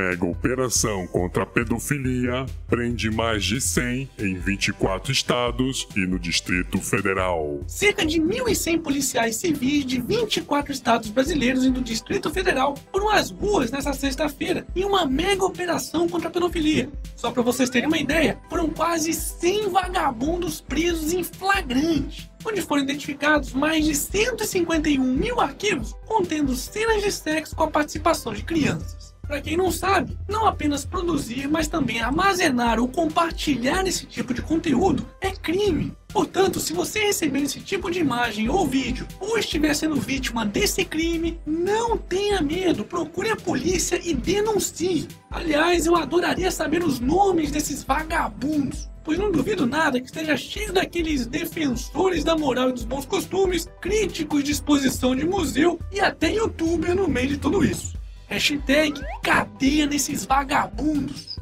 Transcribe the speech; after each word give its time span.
Mega 0.00 0.24
operação 0.24 1.06
contra 1.06 1.42
a 1.42 1.46
pedofilia 1.46 2.46
prende 2.66 3.10
mais 3.10 3.44
de 3.44 3.60
100 3.60 4.08
em 4.18 4.34
24 4.38 5.12
estados 5.12 5.86
e 5.94 6.06
no 6.06 6.18
Distrito 6.18 6.80
Federal. 6.80 7.60
Cerca 7.66 8.06
de 8.06 8.18
1.100 8.18 8.80
policiais 8.80 9.36
civis 9.36 9.84
de 9.84 10.00
24 10.00 10.72
estados 10.72 11.10
brasileiros 11.10 11.66
e 11.66 11.70
do 11.70 11.82
Distrito 11.82 12.30
Federal 12.30 12.74
foram 12.90 13.10
às 13.10 13.30
ruas 13.30 13.70
nesta 13.70 13.92
sexta-feira 13.92 14.66
em 14.74 14.86
uma 14.86 15.04
mega 15.04 15.44
operação 15.44 16.08
contra 16.08 16.28
a 16.28 16.32
pedofilia. 16.32 16.88
Só 17.14 17.30
para 17.30 17.42
vocês 17.42 17.68
terem 17.68 17.86
uma 17.86 17.98
ideia, 17.98 18.38
foram 18.48 18.70
quase 18.70 19.12
100 19.12 19.68
vagabundos 19.68 20.62
presos 20.62 21.12
em 21.12 21.22
flagrante 21.22 22.30
onde 22.42 22.62
foram 22.62 22.82
identificados 22.82 23.52
mais 23.52 23.84
de 23.84 23.94
151 23.94 25.04
mil 25.04 25.38
arquivos 25.42 25.94
contendo 26.06 26.56
cenas 26.56 27.02
de 27.02 27.12
sexo 27.12 27.54
com 27.54 27.64
a 27.64 27.70
participação 27.70 28.32
de 28.32 28.42
crianças. 28.42 29.09
Para 29.30 29.40
quem 29.40 29.56
não 29.56 29.70
sabe, 29.70 30.18
não 30.28 30.44
apenas 30.44 30.84
produzir, 30.84 31.46
mas 31.48 31.68
também 31.68 32.00
armazenar 32.00 32.80
ou 32.80 32.88
compartilhar 32.88 33.86
esse 33.86 34.04
tipo 34.04 34.34
de 34.34 34.42
conteúdo 34.42 35.06
é 35.20 35.30
crime. 35.30 35.92
Portanto, 36.08 36.58
se 36.58 36.72
você 36.72 36.98
receber 36.98 37.42
esse 37.42 37.60
tipo 37.60 37.92
de 37.92 38.00
imagem 38.00 38.48
ou 38.48 38.66
vídeo 38.66 39.06
ou 39.20 39.38
estiver 39.38 39.72
sendo 39.72 39.94
vítima 39.94 40.44
desse 40.44 40.84
crime, 40.84 41.40
não 41.46 41.96
tenha 41.96 42.42
medo, 42.42 42.84
procure 42.84 43.30
a 43.30 43.36
polícia 43.36 44.00
e 44.02 44.14
denuncie. 44.14 45.06
Aliás, 45.30 45.86
eu 45.86 45.94
adoraria 45.94 46.50
saber 46.50 46.82
os 46.82 46.98
nomes 46.98 47.52
desses 47.52 47.84
vagabundos 47.84 48.90
pois 49.02 49.16
não 49.18 49.32
duvido 49.32 49.66
nada 49.66 49.98
que 49.98 50.06
esteja 50.06 50.36
cheio 50.36 50.72
daqueles 50.72 51.26
defensores 51.26 52.22
da 52.22 52.36
moral 52.36 52.68
e 52.68 52.72
dos 52.74 52.84
bons 52.84 53.06
costumes, 53.06 53.66
críticos 53.80 54.44
de 54.44 54.52
exposição 54.52 55.16
de 55.16 55.24
museu 55.24 55.80
e 55.90 56.00
até 56.00 56.30
youtuber 56.32 56.94
no 56.94 57.08
meio 57.08 57.28
de 57.28 57.38
tudo 57.38 57.64
isso. 57.64 57.99
Hashtag 58.30 58.94
cadeia 59.24 59.86
nesses 59.86 60.24
vagabundos. 60.24 61.36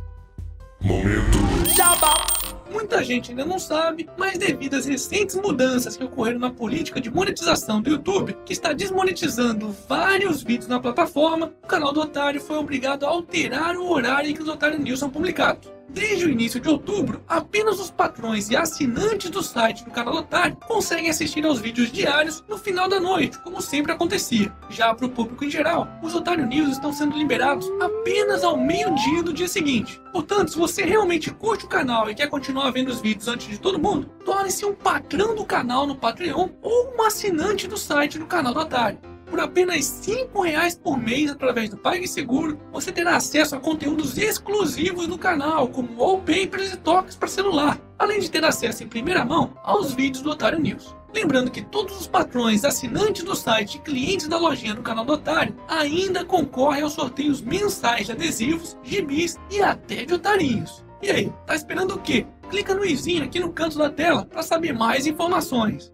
Momento. 0.81 1.39
Jabá. 1.77 2.27
Muita 2.70 3.05
gente 3.05 3.31
ainda 3.31 3.44
não 3.44 3.58
sabe, 3.58 4.08
mas 4.17 4.39
devido 4.39 4.75
às 4.75 4.86
recentes 4.86 5.36
mudanças 5.36 5.98
que 5.98 6.05
ocorreram 6.05 6.39
na 6.39 6.50
política 6.50 6.98
de 6.98 7.11
monetização 7.11 7.83
do 7.83 7.91
YouTube, 7.91 8.34
que 8.47 8.55
está 8.55 8.72
desmonetizando 8.72 9.75
vários 9.86 10.42
vídeos 10.42 10.66
na 10.66 10.81
plataforma, 10.81 11.53
o 11.62 11.66
canal 11.66 11.92
do 11.92 12.00
Otário 12.00 12.41
foi 12.41 12.56
obrigado 12.56 13.05
a 13.05 13.11
alterar 13.11 13.77
o 13.77 13.91
horário 13.91 14.31
em 14.31 14.34
que 14.34 14.42
os 14.42 14.48
Otário 14.48 14.78
News 14.78 14.98
são 14.98 15.11
publicados. 15.11 15.70
Desde 15.91 16.27
o 16.27 16.31
início 16.31 16.61
de 16.61 16.69
outubro, 16.69 17.22
apenas 17.27 17.81
os 17.81 17.91
patrões 17.91 18.50
e 18.50 18.56
assinantes 18.56 19.31
do 19.31 19.42
site 19.42 19.84
do 19.84 19.91
canal 19.91 20.17
Otário 20.17 20.56
conseguem 20.67 21.08
assistir 21.08 21.44
aos 21.47 21.61
vídeos 21.61 21.91
diários 21.91 22.44
no 22.47 22.58
final 22.58 22.89
da 22.89 23.00
noite, 23.00 23.39
como 23.39 23.62
sempre 23.62 23.92
acontecia. 23.92 24.53
Já 24.69 24.94
para 24.94 25.06
o 25.06 25.11
público 25.11 25.44
em 25.44 25.50
geral, 25.50 25.89
os 26.03 26.14
Otário 26.14 26.47
News 26.47 26.72
estão 26.72 26.92
sendo 26.92 27.16
liberados 27.16 27.66
apenas 27.81 28.44
ao 28.44 28.56
meio-dia 28.56 29.22
do 29.22 29.33
dia 29.33 29.48
seguinte. 29.48 29.98
Portanto, 30.12 30.50
se 30.50 30.59
você 30.59 30.84
realmente 30.84 31.31
curte 31.31 31.64
o 31.64 31.69
canal 31.69 32.11
e 32.11 32.14
quer 32.14 32.28
continuar 32.28 32.70
vendo 32.70 32.89
os 32.89 33.00
vídeos 33.00 33.27
antes 33.27 33.48
de 33.48 33.59
todo 33.59 33.78
mundo, 33.78 34.11
torne-se 34.27 34.66
um 34.66 34.75
patrão 34.75 35.34
do 35.34 35.44
canal 35.44 35.86
no 35.86 35.97
Patreon 35.97 36.50
ou 36.61 36.94
um 36.94 37.03
assinante 37.03 37.66
do 37.66 37.78
site 37.78 38.19
do 38.19 38.27
canal 38.27 38.53
do 38.53 38.61
Otário. 38.61 39.08
Por 39.31 39.41
apenas 39.41 40.07
R$ 40.07 40.29
reais 40.43 40.77
por 40.77 40.97
mês 40.97 41.31
através 41.31 41.69
do 41.69 41.77
PagSeguro, 41.77 42.59
você 42.73 42.91
terá 42.91 43.17
acesso 43.17 43.55
a 43.55 43.61
conteúdos 43.61 44.17
exclusivos 44.17 45.06
do 45.06 45.19
canal, 45.19 45.69
como 45.69 46.00
wallpapers 46.00 46.72
e 46.72 46.77
toques 46.77 47.15
para 47.15 47.28
celular, 47.28 47.78
além 47.99 48.21
de 48.21 48.31
ter 48.31 48.44
acesso 48.44 48.83
em 48.83 48.89
primeira 48.89 49.25
mão 49.25 49.53
aos 49.62 49.93
vídeos 49.93 50.22
do 50.22 50.31
Otário 50.31 50.59
News. 50.59 50.97
Lembrando 51.15 51.50
que 51.50 51.62
todos 51.62 51.99
os 51.99 52.06
patrões, 52.06 52.65
assinantes 52.65 53.22
do 53.22 53.34
site 53.34 53.77
e 53.77 53.81
clientes 53.81 54.28
da 54.28 54.39
lojinha 54.39 54.75
do 54.75 54.83
canal 54.83 55.05
do 55.05 55.15
Otário 55.15 55.56
ainda 55.66 56.25
concorrem 56.25 56.83
aos 56.83 56.93
sorteios 56.93 57.41
mensais 57.41 58.06
de 58.06 58.12
adesivos, 58.12 58.77
gibis 58.83 59.37
e 59.50 59.62
até 59.62 60.05
de 60.05 60.15
otarinhos. 60.15 60.84
E 61.03 61.10
aí, 61.10 61.33
tá 61.47 61.55
esperando 61.55 61.95
o 61.95 61.99
quê? 61.99 62.27
Clica 62.50 62.75
no 62.75 62.84
izinho 62.84 63.25
aqui 63.25 63.39
no 63.39 63.53
canto 63.53 63.78
da 63.78 63.89
tela 63.89 64.25
para 64.25 64.43
saber 64.43 64.72
mais 64.72 65.06
informações. 65.06 65.93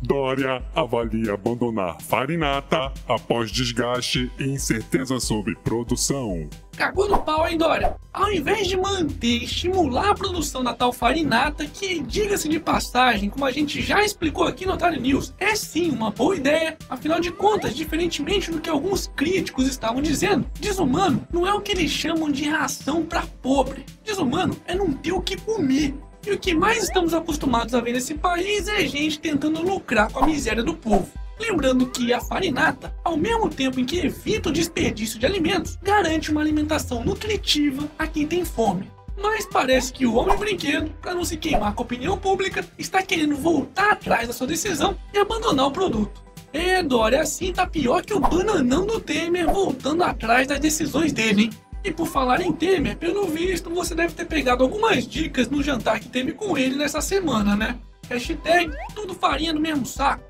Dória 0.00 0.62
avalia 0.74 1.34
abandonar 1.34 2.00
Farinata 2.00 2.92
após 3.08 3.50
desgaste 3.50 4.30
e 4.38 4.44
incerteza 4.44 5.18
sobre 5.18 5.56
produção. 5.56 6.48
Cagou 6.76 7.08
no 7.08 7.18
pau, 7.18 7.48
hein, 7.48 7.58
Dória? 7.58 7.96
Ao 8.12 8.30
invés 8.30 8.68
de 8.68 8.76
manter 8.76 9.26
e 9.26 9.44
estimular 9.44 10.10
a 10.10 10.14
produção 10.14 10.62
da 10.62 10.72
tal 10.72 10.92
farinata, 10.92 11.66
que, 11.66 12.00
diga-se 12.00 12.48
de 12.48 12.60
passagem, 12.60 13.28
como 13.28 13.44
a 13.44 13.50
gente 13.50 13.82
já 13.82 14.04
explicou 14.04 14.46
aqui 14.46 14.64
no 14.64 14.74
Otário 14.74 15.00
News, 15.00 15.34
é 15.40 15.56
sim 15.56 15.90
uma 15.90 16.12
boa 16.12 16.36
ideia, 16.36 16.78
afinal 16.88 17.18
de 17.18 17.32
contas, 17.32 17.74
diferentemente 17.74 18.52
do 18.52 18.60
que 18.60 18.70
alguns 18.70 19.08
críticos 19.08 19.66
estavam 19.66 20.00
dizendo, 20.00 20.48
desumano 20.60 21.26
não 21.32 21.44
é 21.44 21.52
o 21.52 21.60
que 21.60 21.72
eles 21.72 21.90
chamam 21.90 22.30
de 22.30 22.48
ração 22.48 23.04
para 23.04 23.26
pobre. 23.42 23.84
Desumano 24.04 24.56
é 24.64 24.74
não 24.74 24.92
ter 24.92 25.12
o 25.12 25.20
que 25.20 25.36
comer. 25.36 25.94
E 26.26 26.32
o 26.32 26.38
que 26.38 26.54
mais 26.54 26.84
estamos 26.84 27.14
acostumados 27.14 27.74
a 27.74 27.80
ver 27.80 27.92
nesse 27.92 28.14
país 28.14 28.68
é 28.68 28.86
gente 28.86 29.18
tentando 29.18 29.62
lucrar 29.62 30.10
com 30.10 30.24
a 30.24 30.26
miséria 30.26 30.62
do 30.62 30.74
povo. 30.74 31.08
Lembrando 31.38 31.86
que 31.86 32.12
a 32.12 32.20
farinata, 32.20 32.94
ao 33.04 33.16
mesmo 33.16 33.48
tempo 33.48 33.78
em 33.78 33.84
que 33.84 33.98
evita 33.98 34.48
o 34.48 34.52
desperdício 34.52 35.18
de 35.18 35.26
alimentos, 35.26 35.78
garante 35.82 36.30
uma 36.30 36.40
alimentação 36.40 37.04
nutritiva 37.04 37.88
a 37.98 38.06
quem 38.06 38.26
tem 38.26 38.44
fome. 38.44 38.90
Mas 39.20 39.46
parece 39.46 39.92
que 39.92 40.06
o 40.06 40.14
homem 40.14 40.36
brinquedo, 40.36 40.90
para 41.00 41.14
não 41.14 41.24
se 41.24 41.36
queimar 41.36 41.74
com 41.74 41.82
a 41.82 41.86
opinião 41.86 42.18
pública, 42.18 42.64
está 42.78 43.02
querendo 43.02 43.36
voltar 43.36 43.92
atrás 43.92 44.26
da 44.26 44.34
sua 44.34 44.46
decisão 44.46 44.96
e 45.12 45.18
abandonar 45.18 45.66
o 45.66 45.72
produto. 45.72 46.22
É, 46.52 46.82
Dória, 46.82 47.20
assim 47.20 47.52
tá 47.52 47.66
pior 47.66 48.02
que 48.02 48.14
o 48.14 48.20
bananão 48.20 48.86
do 48.86 49.00
Temer 49.00 49.46
voltando 49.46 50.02
atrás 50.02 50.46
das 50.46 50.58
decisões 50.58 51.12
dele, 51.12 51.44
hein? 51.44 51.50
E 51.84 51.92
por 51.92 52.06
falar 52.06 52.40
em 52.40 52.52
Temer, 52.52 52.96
pelo 52.96 53.26
visto, 53.26 53.70
você 53.70 53.94
deve 53.94 54.14
ter 54.14 54.26
pegado 54.26 54.62
algumas 54.62 55.06
dicas 55.06 55.48
no 55.48 55.62
jantar 55.62 56.00
que 56.00 56.08
teve 56.08 56.32
com 56.32 56.58
ele 56.58 56.76
nessa 56.76 57.00
semana, 57.00 57.54
né? 57.54 57.78
Hashtag 58.08 58.72
tudo 58.94 59.14
farinha 59.14 59.52
no 59.52 59.60
mesmo 59.60 59.86
saco. 59.86 60.28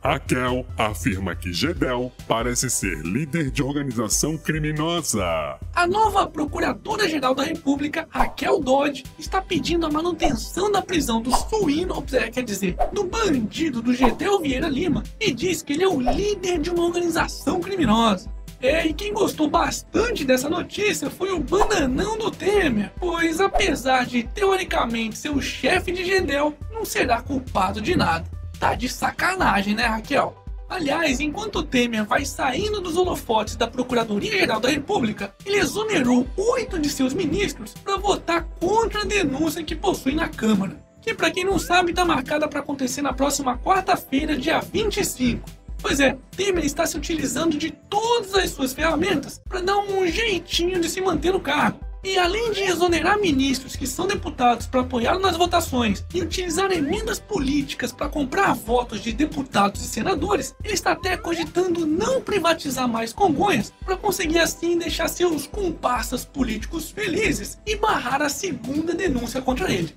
Raquel 0.00 0.64
afirma 0.76 1.34
que 1.34 1.52
Gedel 1.52 2.12
parece 2.28 2.70
ser 2.70 2.98
líder 3.02 3.50
de 3.50 3.62
organização 3.62 4.38
criminosa. 4.38 5.58
A 5.74 5.86
nova 5.88 6.24
Procuradora-Geral 6.26 7.34
da 7.34 7.42
República, 7.42 8.06
Raquel 8.08 8.60
Dodge, 8.60 9.04
está 9.18 9.42
pedindo 9.42 9.86
a 9.86 9.90
manutenção 9.90 10.70
da 10.70 10.80
prisão 10.80 11.20
do 11.20 11.34
suíno, 11.34 12.04
é, 12.12 12.30
quer 12.30 12.44
dizer, 12.44 12.76
do 12.92 13.04
bandido 13.04 13.82
do 13.82 13.92
Gedel 13.92 14.40
Vieira 14.40 14.68
Lima, 14.68 15.02
e 15.18 15.32
diz 15.32 15.62
que 15.62 15.72
ele 15.72 15.82
é 15.82 15.88
o 15.88 16.00
líder 16.00 16.60
de 16.60 16.70
uma 16.70 16.84
organização 16.84 17.58
criminosa. 17.58 18.37
É, 18.60 18.86
e 18.86 18.92
quem 18.92 19.12
gostou 19.12 19.48
bastante 19.48 20.24
dessa 20.24 20.48
notícia 20.48 21.08
foi 21.08 21.30
o 21.30 21.38
bananão 21.38 22.18
do 22.18 22.28
Temer, 22.28 22.92
pois 22.98 23.40
apesar 23.40 24.04
de 24.04 24.24
teoricamente 24.24 25.16
ser 25.16 25.30
o 25.30 25.40
chefe 25.40 25.92
de 25.92 26.04
Gedel, 26.04 26.56
não 26.72 26.84
será 26.84 27.22
culpado 27.22 27.80
de 27.80 27.96
nada. 27.96 28.28
Tá 28.58 28.74
de 28.74 28.88
sacanagem, 28.88 29.76
né, 29.76 29.84
Raquel? 29.84 30.44
Aliás, 30.68 31.20
enquanto 31.20 31.62
Temer 31.62 32.04
vai 32.04 32.24
saindo 32.24 32.80
dos 32.80 32.96
holofotes 32.96 33.54
da 33.54 33.68
Procuradoria-Geral 33.68 34.60
da 34.60 34.68
República, 34.68 35.32
ele 35.46 35.56
exonerou 35.56 36.26
oito 36.36 36.78
de 36.78 36.90
seus 36.90 37.14
ministros 37.14 37.72
para 37.74 37.96
votar 37.96 38.44
contra 38.60 39.02
a 39.02 39.06
denúncia 39.06 39.62
que 39.62 39.76
possui 39.76 40.14
na 40.14 40.28
Câmara, 40.28 40.78
que, 41.00 41.14
para 41.14 41.30
quem 41.30 41.44
não 41.44 41.58
sabe, 41.58 41.90
está 41.90 42.04
marcada 42.04 42.48
para 42.48 42.60
acontecer 42.60 43.02
na 43.02 43.14
próxima 43.14 43.56
quarta-feira, 43.56 44.36
dia 44.36 44.60
25. 44.60 45.48
Pois 45.80 46.00
é, 46.00 46.16
Temer 46.36 46.64
está 46.64 46.86
se 46.86 46.96
utilizando 46.96 47.56
de 47.56 47.70
todas 47.70 48.34
as 48.34 48.50
suas 48.50 48.72
ferramentas 48.72 49.40
para 49.48 49.60
dar 49.60 49.78
um 49.78 50.06
jeitinho 50.06 50.80
de 50.80 50.88
se 50.88 51.00
manter 51.00 51.32
no 51.32 51.40
cargo. 51.40 51.88
E 52.04 52.16
além 52.16 52.52
de 52.52 52.62
exonerar 52.62 53.18
ministros 53.18 53.74
que 53.74 53.86
são 53.86 54.06
deputados 54.06 54.66
para 54.66 54.82
apoiá-lo 54.82 55.18
nas 55.18 55.36
votações 55.36 56.04
e 56.14 56.20
utilizar 56.20 56.70
emendas 56.70 57.18
políticas 57.18 57.90
para 57.90 58.08
comprar 58.08 58.54
votos 58.54 59.00
de 59.00 59.12
deputados 59.12 59.82
e 59.82 59.88
senadores, 59.88 60.54
ele 60.62 60.74
está 60.74 60.92
até 60.92 61.16
cogitando 61.16 61.84
não 61.84 62.20
privatizar 62.20 62.88
mais 62.88 63.12
Congonhas 63.12 63.72
para 63.84 63.96
conseguir 63.96 64.38
assim 64.38 64.78
deixar 64.78 65.08
seus 65.08 65.48
comparsas 65.48 66.24
políticos 66.24 66.90
felizes 66.90 67.58
e 67.66 67.74
barrar 67.74 68.22
a 68.22 68.28
segunda 68.28 68.94
denúncia 68.94 69.42
contra 69.42 69.72
ele. 69.72 69.96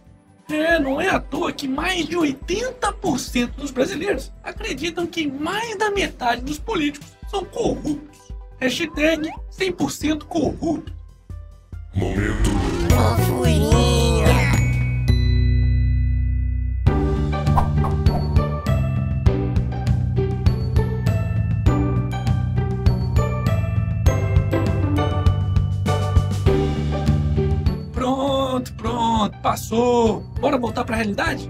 É, 0.52 0.78
não 0.78 1.00
é 1.00 1.08
à 1.08 1.20
toa 1.20 1.52
que 1.54 1.68
mais 1.68 2.06
de 2.06 2.18
80% 2.18 3.52
dos 3.56 3.72
brasileiros 3.72 4.32
acreditam 4.44 5.08
que 5.08 5.26
mais 5.26 5.78
da 5.78 5.90
metade 5.90 6.42
dos 6.42 6.60
políticos 6.60 7.08
são 7.30 7.46
corruptos. 7.46 8.20
Hashtag 8.60 9.30
100% 9.58 10.26
corrupto. 10.26 10.94
Momento. 11.96 13.41
Pronto, 29.22 29.38
passou. 29.38 30.22
Bora 30.40 30.58
voltar 30.58 30.84
para 30.84 30.96
a 30.96 30.98
realidade? 30.98 31.48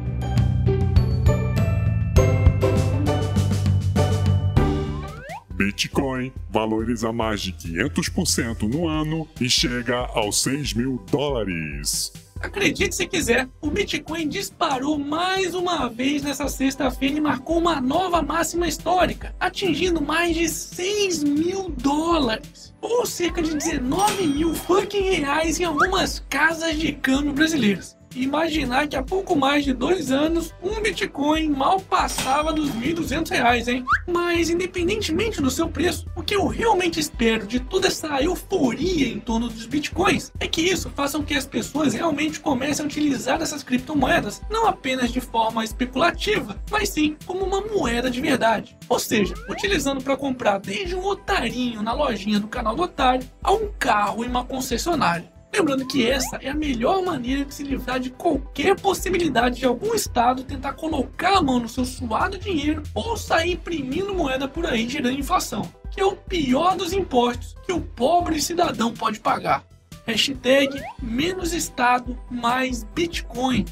Bitcoin 5.52 6.34
valoriza 6.50 7.14
mais 7.14 7.40
de 7.40 7.54
500% 7.54 8.64
no 8.64 8.90
ano 8.90 9.26
e 9.40 9.50
chega 9.50 10.00
aos 10.00 10.42
6 10.42 10.74
mil 10.74 11.02
dólares. 11.10 12.12
Acredite 12.42 12.96
se 12.96 13.06
quiser, 13.06 13.48
o 13.62 13.70
Bitcoin 13.70 14.28
disparou 14.28 14.98
mais 14.98 15.54
uma 15.54 15.88
vez 15.88 16.24
nessa 16.24 16.48
sexta-feira 16.48 17.18
e 17.18 17.22
marcou 17.22 17.60
uma 17.60 17.80
nova 17.80 18.22
máxima 18.22 18.68
histórica, 18.68 19.36
atingindo 19.40 20.02
mais 20.02 20.36
de 20.36 20.50
6 20.50 21.24
mil 21.24 21.70
dólares, 21.70 22.74
ou 22.82 23.06
cerca 23.06 23.44
de 23.44 23.56
19 23.56 24.28
mil 24.28 24.56
fucking 24.56 25.12
reais 25.12 25.60
em 25.60 25.66
algumas 25.66 26.24
casas 26.30 26.78
de 26.78 26.92
câmbio 26.94 27.32
brasileiras 27.32 28.01
imaginar 28.16 28.88
que 28.88 28.96
há 28.96 29.04
pouco 29.04 29.36
mais 29.36 29.64
de 29.64 29.74
dois 29.74 30.12
anos 30.12 30.54
um 30.62 30.82
Bitcoin 30.82 31.50
mal 31.50 31.80
passava 31.80 32.54
dos 32.54 32.70
1.200 32.72 33.30
reais, 33.30 33.68
hein? 33.68 33.86
Mas 34.08 34.50
independentemente 34.50 35.42
do 35.42 35.52
seu 35.52 35.70
preço, 35.70 36.06
o 36.16 36.24
que 36.24 36.36
eu 36.36 36.48
realmente 36.48 37.00
espero 37.00 37.48
de 37.48 37.60
toda 37.60 37.88
essa 37.88 38.22
euforia 38.22 39.08
em 39.08 39.20
torno 39.20 39.48
dos 39.48 39.66
Bitcoins 39.66 40.32
é 40.40 40.48
que 40.48 40.62
isso 40.62 40.90
faça 40.96 41.18
com 41.18 41.24
que 41.24 41.36
as 41.36 41.46
pessoas 41.46 41.94
realmente 41.94 42.40
comecem 42.40 42.84
a 42.84 42.88
utilizar 42.88 43.42
essas 43.42 43.64
criptomoedas 43.64 44.42
não 44.50 44.68
apenas 44.68 45.12
de 45.12 45.22
forma 45.22 45.64
especulativa, 45.64 46.62
mas 46.70 46.90
sim 46.90 47.16
como 47.26 47.46
uma 47.46 47.62
moeda 47.62 48.10
de 48.10 48.22
verdade. 48.22 48.78
Ou 48.90 49.00
seja, 49.00 49.34
utilizando 49.50 50.04
para 50.04 50.18
comprar 50.18 50.60
desde 50.60 50.96
um 50.96 51.06
otarinho 51.06 51.82
na 51.82 51.94
lojinha 51.94 52.40
do 52.40 52.48
canal 52.48 52.76
do 52.76 52.84
Otário 52.84 53.28
a 53.44 53.52
um 53.52 53.70
carro 53.80 54.24
em 54.24 54.28
uma 54.28 54.44
concessionária. 54.44 55.32
Lembrando 55.54 55.86
que 55.86 56.10
essa 56.10 56.38
é 56.38 56.50
a 56.50 56.56
melhor 56.56 57.04
maneira 57.04 57.44
de 57.44 57.54
se 57.54 57.64
livrar 57.64 58.00
de 58.00 58.10
qualquer 58.10 58.80
possibilidade 58.80 59.60
de 59.60 59.66
algum 59.66 59.94
estado 59.94 60.44
tentar 60.44 60.74
colocar 60.74 61.38
a 61.38 61.42
mão 61.42 61.60
no 61.60 61.68
seu 61.68 61.84
suado 61.84 62.38
dinheiro 62.38 62.82
ou 62.96 63.18
sair 63.18 63.54
imprimindo 63.54 64.14
moeda 64.14 64.48
por 64.48 64.66
aí 64.66 64.88
gerando 64.88 65.20
inflação, 65.20 65.70
que 65.90 66.00
é 66.00 66.06
o 66.06 66.16
pior 66.16 66.78
dos 66.78 66.94
impostos 66.94 67.56
que 67.66 67.74
o 67.74 67.82
pobre 67.82 68.42
cidadão 68.42 68.94
pode 68.94 69.20
pagar. 69.20 69.66
Hashtag 70.08 70.82
menos 71.02 71.54
Estado 71.54 72.18
mais 72.30 72.84
Bitcoin. 72.84 73.66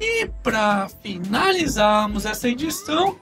E 0.00 0.26
para 0.42 0.88
finalizarmos 1.02 2.24
essa 2.24 2.48
edição, 2.48 3.18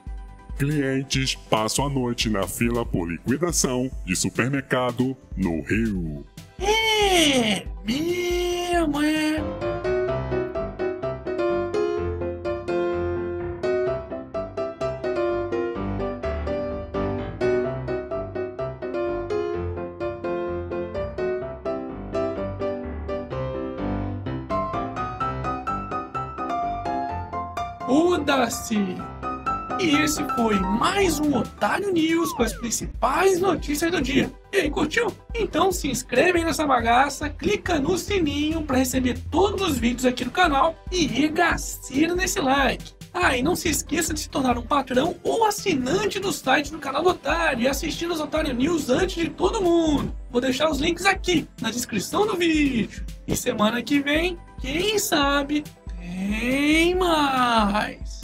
clientes 0.57 1.35
passam 1.49 1.87
a 1.87 1.89
noite 1.89 2.29
na 2.29 2.47
fila 2.47 2.85
por 2.85 3.09
liquidação 3.09 3.89
de 4.05 4.15
supermercado 4.15 5.17
no 5.35 5.61
Rio. 5.61 6.25
É 7.15 7.63
mesmo, 7.85 9.03
é. 9.03 9.39
Muda-se! 27.87 29.12
E 29.79 29.95
esse 29.97 30.23
foi 30.35 30.59
mais 30.59 31.19
um 31.19 31.37
Otário 31.37 31.91
News 31.91 32.31
com 32.33 32.43
as 32.43 32.53
principais 32.53 33.39
notícias 33.39 33.91
do 33.91 34.01
dia. 34.01 34.31
E 34.51 34.57
aí, 34.57 34.69
curtiu? 34.69 35.07
Então 35.33 35.71
se 35.71 35.89
inscreve 35.89 36.43
nessa 36.43 36.65
bagaça, 36.65 37.29
clica 37.29 37.79
no 37.79 37.97
sininho 37.97 38.61
para 38.61 38.77
receber 38.77 39.19
todos 39.31 39.61
os 39.67 39.77
vídeos 39.77 40.05
aqui 40.05 40.23
do 40.23 40.31
canal 40.31 40.75
e 40.91 41.05
regaceira 41.05 42.15
nesse 42.15 42.39
like. 42.39 42.93
Ah, 43.13 43.37
e 43.37 43.43
não 43.43 43.55
se 43.55 43.69
esqueça 43.69 44.13
de 44.13 44.21
se 44.21 44.29
tornar 44.29 44.57
um 44.57 44.63
patrão 44.63 45.15
ou 45.23 45.45
assinante 45.45 46.19
do 46.19 46.31
site 46.31 46.71
do 46.71 46.79
canal 46.79 47.03
do 47.03 47.09
Otário 47.09 47.63
e 47.63 47.67
assistir 47.67 48.09
os 48.09 48.19
Otário 48.19 48.53
News 48.53 48.89
antes 48.89 49.15
de 49.23 49.29
todo 49.29 49.61
mundo. 49.61 50.13
Vou 50.31 50.41
deixar 50.41 50.69
os 50.69 50.79
links 50.79 51.05
aqui 51.05 51.47
na 51.61 51.69
descrição 51.69 52.25
do 52.25 52.35
vídeo. 52.35 53.05
E 53.27 53.35
semana 53.35 53.83
que 53.83 53.99
vem, 53.99 54.37
quem 54.59 54.97
sabe, 54.97 55.63
tem 55.99 56.95
mais. 56.95 58.22